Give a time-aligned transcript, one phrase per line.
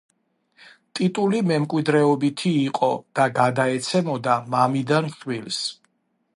[0.99, 5.65] ტიტული მემკვიდრეობითი იყო და გადაეცემოდა მამიდან შვილს.